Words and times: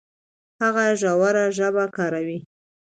هغه 0.61 0.85
ژوره 0.99 1.45
ژبه 1.57 1.85
کاروي. 1.95 2.39